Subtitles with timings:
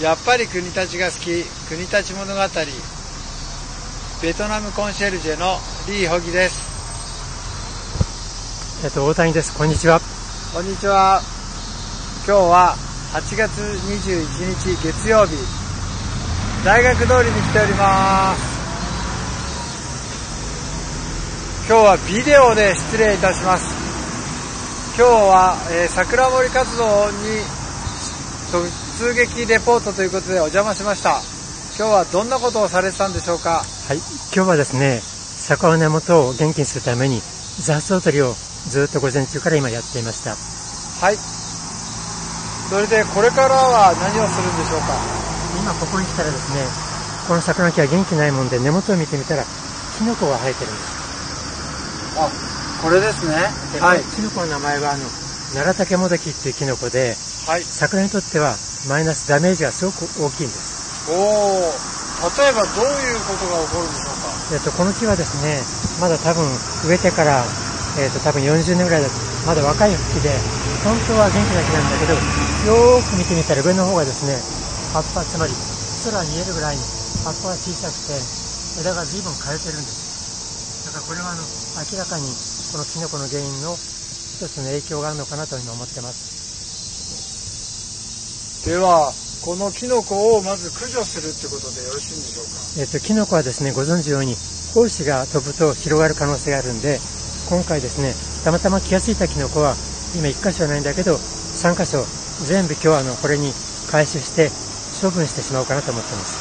[0.00, 1.44] やっぱり国立が好き。
[1.68, 2.40] 国立物語。
[4.22, 6.74] ベトナムコンシェルジェのリー・ホギです。
[8.84, 9.56] えっと大谷です。
[9.56, 10.00] こんにちは。
[10.52, 11.22] こんにちは。
[12.26, 12.74] 今日は
[13.12, 15.36] 8月21日月曜日。
[16.64, 18.42] 大学通りに来ております。
[21.68, 23.64] 今日はビデオで失礼いたします。
[24.98, 27.14] 今日は、えー、桜森活動に
[28.94, 31.18] 突撃レポートということでお邪魔しました。
[31.76, 33.66] 今日はどんなことをされてたんでしょうか？
[33.66, 33.98] はい。
[34.30, 37.18] 今日はですね桜の根元を元気にするために
[37.58, 38.34] 雑草取りを
[38.70, 40.38] ずっと午前中から今やっていました。
[40.38, 41.18] はい。
[42.70, 44.94] それでこれからは何をするんでしょうか？
[45.58, 46.62] 今ここに来たらですね
[47.26, 49.42] この桜の木は元気ないもんで根元を見てみたら
[49.98, 52.14] キノコが生えてるんです。
[52.14, 52.30] あ、
[52.80, 53.34] これですね。
[53.82, 54.02] はい。
[54.14, 55.02] キノコの名前は、あの、
[55.50, 57.14] 奈良竹もどきっていうキノコで、
[57.46, 57.62] はい。
[57.62, 58.54] 桜にとっては
[58.88, 61.10] マイナスダメージがすごく大きいんです。
[61.10, 61.72] おお。
[62.24, 64.32] 例えばどういうことが起こるんでしょうか？
[64.52, 65.60] えっと、この木はですね、
[66.00, 66.44] まだ多分
[66.88, 67.44] 植えてから、
[67.98, 69.14] えっと、多分40年ぐらいだと、
[69.46, 70.28] まだ若い木で、
[70.84, 74.36] 本当は元気な木なんだけど、よーく見てみたら上の方がですね、
[74.92, 75.52] 葉っぱ、つまり
[76.04, 76.82] 空見えるぐらいに
[77.24, 80.04] 葉っぱが小さくて、枝が随分枯れてるんです。
[80.94, 81.42] からこれはあの
[81.90, 82.28] 明らかに
[82.70, 86.33] このキノコの原因の一つの影響があるのかなと今思ってます
[88.64, 89.12] では
[89.44, 92.50] このキノコをまず駆除するってことでよろしいんでしょうか？
[92.80, 94.34] えっとキノコはですねご存知のように
[94.72, 96.98] 胞子が飛ぶと広がる可能性があるんで
[97.52, 99.76] 今回ですねたまたま気が付いたキノコは
[100.16, 102.08] 今1箇所はないんだけど3箇所
[102.48, 103.52] 全部今日はあのこれに
[103.92, 104.48] 回収して
[105.04, 106.40] 処分してしまおうかなと思ってます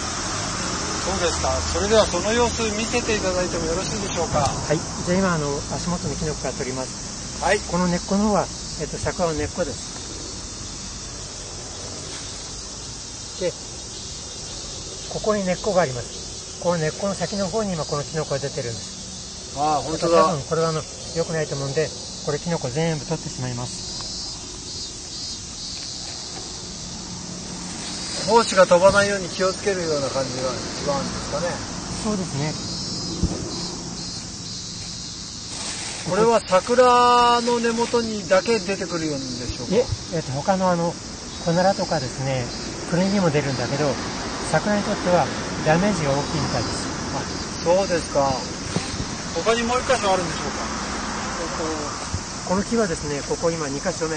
[1.04, 1.52] そうですか。
[1.76, 4.40] それではその様子見せていただいてもよろしいでしょうか？
[4.48, 4.80] はい。
[5.04, 7.44] じゃあ今あの足元のキノコから取ります。
[7.44, 7.60] はい。
[7.60, 8.48] この根っこの方は
[8.80, 9.93] えっと桜の根っこです。
[13.40, 13.52] で、
[15.10, 16.62] ここに根っこがあります。
[16.62, 19.58] この根っこの先の方に今このキノコが出てるんです。
[19.60, 20.24] ああ、本当だ。
[20.26, 20.82] 多分これはあの
[21.16, 21.90] 良くないと思うんで、
[22.26, 23.94] これキノコ全部取ってしまいます。
[28.32, 31.48] 胞子が飛ばないように気をつけるような感じが一番ですかね
[32.04, 32.54] そうですね
[36.10, 39.76] これは桜の根元にだけ出てくるんでしょうか？
[39.76, 39.84] え、
[40.16, 40.94] えっと、他のあの
[41.44, 42.46] コナラとかですね
[42.94, 43.90] クレにも出るんだけど
[44.54, 45.26] 桜にとっては
[45.66, 46.86] ダメージが大きいみたいです。
[47.18, 47.26] あ
[47.66, 48.30] そうですか。
[49.34, 50.62] 他にもう一箇所あるんでしょうか、
[51.42, 54.14] えっと、この木はですねここ今2箇所目。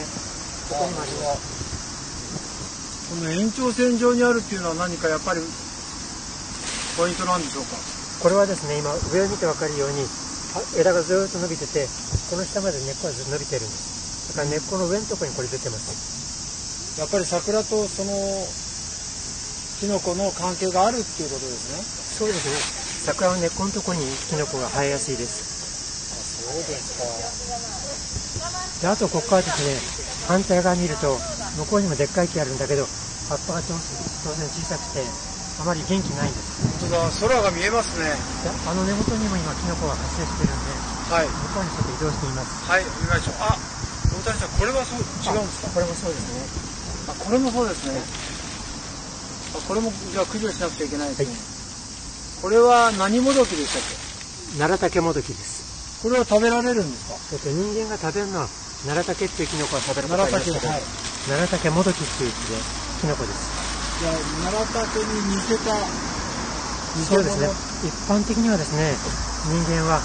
[0.69, 7.81] ここにもありますこの延長線上にあるっていうのは何かやっぱりポイントなんでしょうか。
[8.21, 10.05] これはですね今上を見て分かるように
[10.77, 11.89] 枝がずっと伸びてて
[12.29, 14.37] この下まで根っこがずっと伸びてるんです。
[14.37, 17.01] だから根っこの上のところにこれ出てます。
[17.01, 18.13] やっぱり桜とその
[19.81, 21.85] キノコの関係があるっていうことですね。
[21.85, 22.57] そうですね。
[23.05, 25.45] 桜は根っこのところにキノコが生えやすいです。
[26.17, 27.05] あそうですか。
[28.81, 29.77] であとここからですね
[30.29, 31.17] 反対側見ると
[31.57, 32.85] 向こうにもでっかい木あるんだけど
[33.29, 33.81] 葉っぱが当然
[34.53, 35.01] 小さくて
[35.61, 36.57] あまり元気ないんです。
[36.81, 37.09] 本当だ。
[37.29, 38.17] 空が見えますね。
[38.69, 40.73] あの根元にも今キノコが発生してるんで、
[41.13, 42.65] はい、向こうにちょっと移動しています。
[42.65, 43.45] はいお願いします。
[43.45, 43.57] あ
[44.17, 45.69] 大谷さんこれはそう違うんですか？
[45.69, 46.41] これもそうですね。
[47.09, 48.01] あこれもそうですね。
[48.01, 48.05] あ
[49.67, 51.37] これもじゃあ駆除しなくちゃいけないですね、はい、
[52.43, 54.59] これは何もどきでしたっけ？
[54.59, 56.03] 奈良竹もどきです。
[56.03, 57.19] これは食べられるんですか？
[57.33, 58.49] えっと人間が食べるのは
[58.87, 60.83] 奈良竹っていうキノコは食べることがありますけど、はい。
[61.27, 62.33] 奈良竹もどきっていう
[63.01, 63.51] キノコです。
[63.99, 64.15] じゃあ
[64.47, 65.75] 奈良竹に似せた
[66.97, 67.49] そうですね
[67.85, 68.95] 一般的にはですね
[69.49, 70.01] 人間は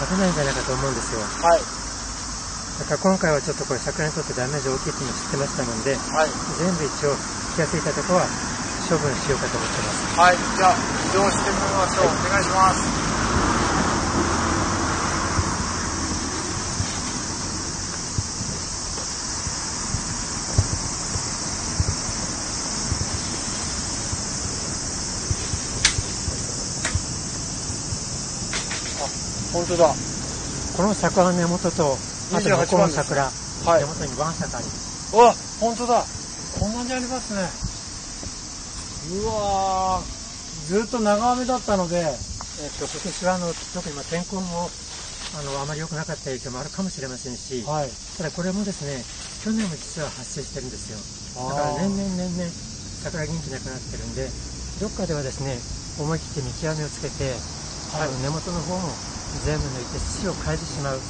[0.00, 1.20] 食べないんじゃないかと思うんですよ。
[1.20, 1.60] はい。
[2.80, 6.28] だから今回はちょっとこれ桜にとってダメージ大きいっていうのを知ってましたので、はい、
[6.58, 7.14] 全部一応
[7.54, 8.26] 気が付いたところは
[8.88, 10.76] 処分しようかと思ってますはいじゃあ
[11.08, 13.04] 移動してみましょう、はい、お願いします
[29.54, 29.94] 本当だ。
[30.76, 31.96] この桜の根元と、
[32.32, 33.30] あとこの桜、
[33.64, 35.16] はい、根元にワンサカあります。
[35.16, 36.04] わ、本当だ。
[36.58, 37.73] こんなにありますね。
[39.10, 40.00] うわ
[40.66, 44.70] ずっと長雨だったので、えっと、今年はあの、特にまあ天候も、
[45.36, 49.04] あの、あまり良くなかった影響もあるかもしれませんし、はい、ただこれもですね、
[49.44, 50.96] 去年も実は発生してるんですよ。
[51.50, 52.48] だから年々年々
[53.04, 54.30] 桜元気なくなってるんで、
[54.80, 55.60] どっかではですね、
[56.00, 57.36] 思い切って見極めをつけて、
[57.92, 58.88] はい、根元の方も
[59.44, 61.00] 全部抜いて土を変えてしまう。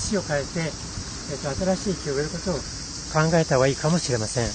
[0.00, 0.72] 土を変えて、
[1.28, 2.54] えーと、新しい木を植えることを
[3.12, 4.44] 考えた方がいいかもしれません。
[4.44, 4.50] うん、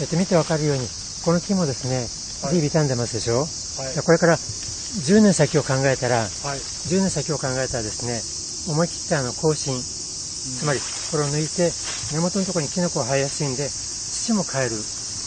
[0.00, 0.88] えーと、見てわかるように
[1.26, 2.06] この木もですね、
[2.46, 3.50] はいビビ傷んでますでしょ、
[3.82, 3.98] はい。
[3.98, 6.62] これから10年先を考えたら、はい。
[6.86, 8.22] 10年先を考えたらですね、
[8.70, 10.78] 思い切ってあの更新、つまり
[11.10, 11.74] これを抜いて
[12.14, 14.78] 根元のところにキノコが生えやすいんで、土も変える。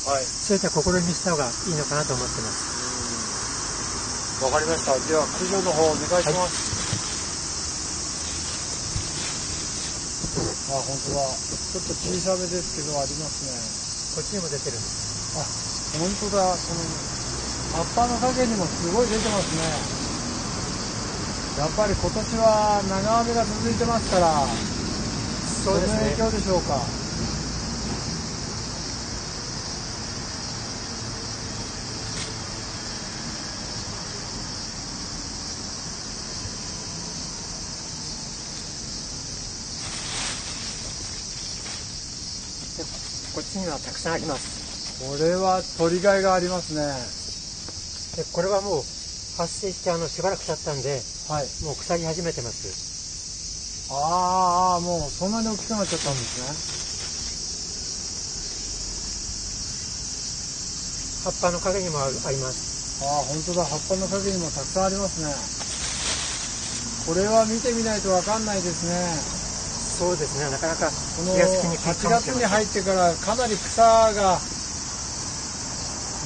[0.08, 0.24] はい。
[0.24, 2.64] そういった試みした方がいいのかなと思ってます。
[4.40, 4.96] わかりました。
[5.04, 6.80] では、駆除の方お願いします。
[10.72, 11.28] あ、本当だ。
[11.36, 13.52] ちょっと小さめですけど、ありますね。
[14.16, 15.36] こっちにも出てるんです。
[15.36, 16.44] あ、本当だ。
[16.44, 16.82] この
[17.74, 19.64] 葉っぱの影にもすごい出てますね。
[21.60, 24.48] やっぱり今年は長雨が続いてますから、
[25.64, 26.16] そうです影。
[26.16, 26.80] 響でしょうか？
[43.36, 44.59] こっちにはたくさんあります。
[45.00, 46.84] これは取りがいがありますね。
[48.22, 48.84] でこれはもう
[49.40, 51.00] 発生してあのしばらく経ったんで、
[51.30, 51.48] はい。
[51.64, 53.88] もう腐り始めてます。
[53.92, 56.52] あーあー、もうそんなに大きくなっちゃったんですね。
[61.24, 63.00] 葉っぱの陰にもあります。
[63.02, 63.64] ああ、本当だ。
[63.64, 65.32] 葉っぱの陰にもたくさんありますね。
[67.08, 69.40] これは見てみないとわかんないですね。
[70.00, 74.40] そうですね、なかなかこの気がつきにくい8かもしれません月に入ってからかなり草が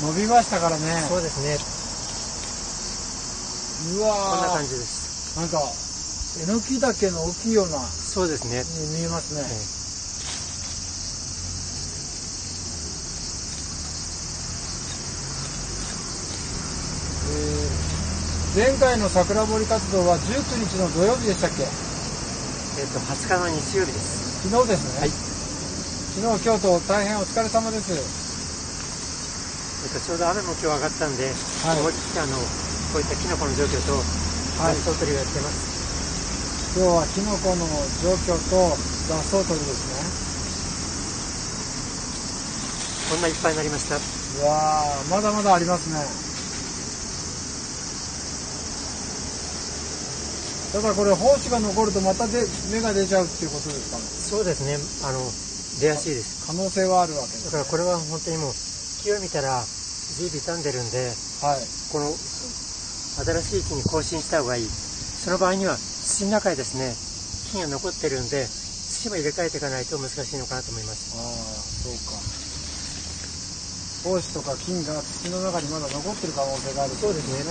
[0.02, 1.06] 伸びましたからね。
[1.08, 1.58] そうですね、
[3.96, 5.36] うこんなわ感じです。
[5.38, 5.62] ーなんか、
[6.42, 8.64] えのき岳の大きいような、そうですね。
[8.64, 9.42] に見えますね。
[9.42, 9.44] え
[17.36, 17.84] えー
[18.56, 21.64] 前回の桜堀活動は19日の土曜日でしたっけ？
[21.64, 24.44] えっ、と、20日の日曜日です。
[24.48, 25.00] 昨日ですね。
[25.00, 28.23] はい昨日、今日と大変お疲れ様です。
[29.90, 36.78] と、ちょうど雨も今日上がったんで、はい思い切ってあの、こういったキノコの状況と、はい雑草取りをやってます。
[36.78, 37.66] 今日はキノコの
[38.02, 38.78] 状況と
[39.10, 39.82] 雑草取りです
[43.10, 43.96] こんないっぱいになりました？
[43.98, 44.02] ね。
[44.42, 46.02] うわー、まだまだありますね。
[50.74, 54.04] ただこれ胞子が残るとまたで芽が出ちゃうっていうことですかね。
[54.04, 54.78] そうですね、
[55.08, 55.20] あの、
[55.80, 56.46] 出やすいです。
[56.48, 57.46] 可能性はあるわけです。
[57.46, 58.54] だからこれは本当にもう、
[59.04, 59.60] 木を見たら、
[60.16, 61.12] 随分傷んでるんで、
[61.44, 61.68] はい。
[61.92, 64.66] この新しい木に更新した方がいい。
[64.66, 66.96] その場合には土の中にですね、
[67.52, 71.12] 菌が残ってるんで、土も入れ替えていかないと難しいのかなと思います。
[71.20, 71.24] ああ、
[71.84, 72.16] そうか。
[74.08, 77.44] 胞子とか菌が土の中にまだ残ってる可能性があるそうですね。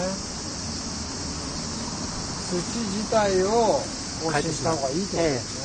[2.49, 3.81] 土自体を
[4.25, 5.62] 更新した方がいいってことですね。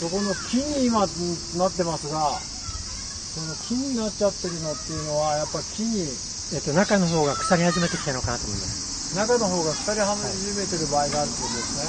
[0.00, 6.08] そこの木に今なってますが、その木になっちゃってるのっていうのは、やっぱ木に、
[6.56, 9.12] えっと、中の方が腐り始めてきたのかなと思います。
[9.12, 10.16] 中の方が腐り始
[10.56, 11.84] めてる場合があるってことですね。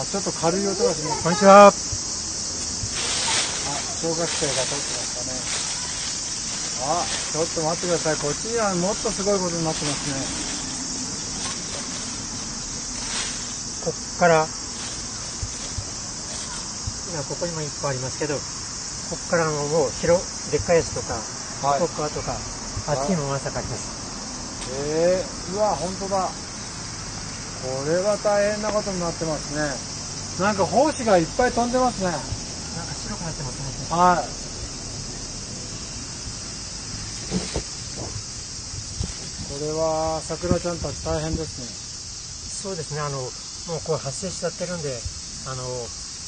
[0.00, 1.22] あ、ちょっと軽い音がします。
[1.22, 1.68] こんにちは。
[1.68, 1.72] あ、
[4.00, 5.36] 小学生が撮ってますかね。
[6.88, 8.16] あ、ちょっと待ってください。
[8.16, 10.52] こっちにはもっとすごいことになってますね。
[13.82, 14.46] こっから、
[17.12, 18.40] 今ここにもいっぱいありますけど、こ
[19.16, 21.14] っからのもう広、でっかいやつとか、
[21.66, 22.32] はいこっからとか、
[22.88, 24.02] あっちにもまさかあります。
[24.90, 26.28] えー、うわ、本当だ。
[27.62, 29.92] これは大変なことになってますね。
[30.44, 32.10] なんか胞子がいっぱい飛んでますね。
[32.10, 33.96] なんか白くなってますね。
[33.96, 34.42] はい。
[39.52, 41.66] これは桜ちゃんたち大変ですね。
[42.62, 43.20] そうですね、あの、
[43.68, 44.98] もうこう発生しちゃってるんで、
[45.46, 45.62] あの、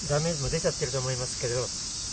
[0.09, 1.59] ダメージも出ちゃってると思いますけど、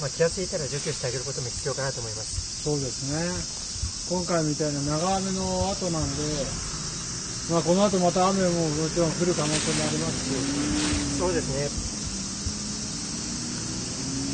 [0.02, 2.64] まあ、気がついたら除去してあげることも必要かなと思います。
[2.66, 3.62] そうですね。
[4.10, 6.24] 今回みたいな長雨の後なんで、
[7.54, 11.70] まあこの後また雨ももちろん降る可能性もありますし、そうですね。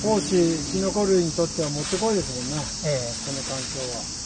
[0.08, 4.17] 胞子、キノコ類にとってはもってこいですもんね、えこの環境は。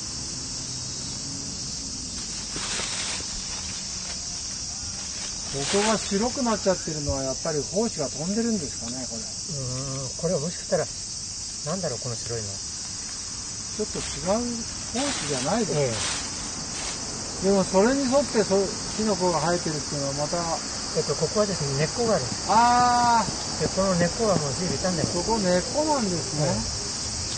[5.51, 9.24] ここが白くなっちゃってるのはやっぱり胞子が飛んでるんですかね、これ。
[9.24, 12.48] えうーん、これはもしかしたら、なんだろう、この白いの。
[12.48, 14.62] ちょっと違う
[14.96, 18.53] 胞子じゃないですえでもそれに沿ってそ
[18.96, 22.46] キノコが生えてるっていうのはまた、ええっと、ここはですね、根っこがあるんです。
[22.48, 23.25] あ
[23.60, 25.17] で、この根っこはもう随分傷んでー、ます。
[25.17, 26.48] そこ根っこなんですね。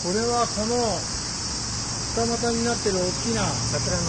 [0.04, 0.76] これはこの
[2.14, 4.04] 二股になってる大きな桜の、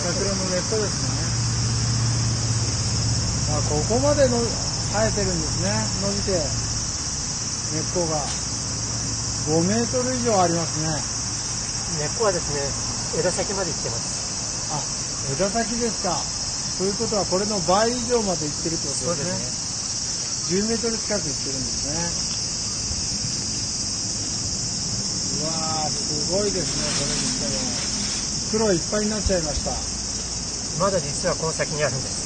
[0.00, 1.29] 桜の根っこですね。
[3.50, 4.38] あここまでの
[4.92, 5.70] 生えてるんですね。
[6.02, 6.32] 伸びて
[7.74, 8.22] 根っこが。
[9.40, 10.88] 5メートル以上ありますね。
[11.98, 12.60] 根っこはですね、
[13.18, 14.70] 枝先まで行ってます。
[14.70, 14.78] あ
[15.32, 16.20] 枝先ですか。
[16.78, 20.60] ということはこれの倍以上までいってるってことですね。
[20.62, 21.94] 10メートル近くいってるんですね。
[25.40, 27.40] うわーすごいですねこれにし
[28.50, 29.72] ても黒いっぱいになっちゃいました。
[30.78, 32.19] まだ実はこの先にあるんです。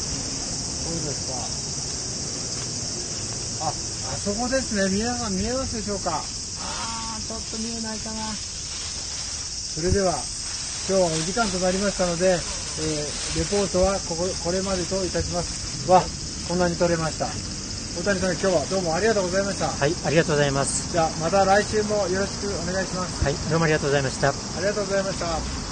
[0.95, 1.27] そうです
[3.59, 3.67] か？
[3.67, 3.69] あ、
[4.15, 4.89] あそこですね。
[4.91, 6.23] 皆さん見えますでしょうか？
[6.63, 8.33] あー、ちょっと見えないかな。
[9.75, 10.13] それでは、
[10.89, 15.91] 今日はお時間となりましたので、えーレポートはここ、これまでといたします。
[15.91, 16.03] わ、
[16.49, 17.27] こんなに撮れました。
[17.99, 19.69] 大谷さん、今日はどうもありがとうございました。
[19.69, 20.91] はい、ありがとうございます。
[20.93, 23.25] じゃあ、また来週もよろしくお願いします。
[23.25, 24.29] はい、どうもありがとうございました。
[24.29, 25.64] ありがとうございました。